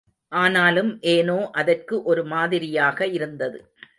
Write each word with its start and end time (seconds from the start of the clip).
ஆனாலும், 0.31 0.99
ஏனோ 1.09 1.49
அதற்கு 1.53 2.03
ஒரு 2.03 2.23
மாதிரியாக 2.25 3.07
இருந்தது. 3.09 3.59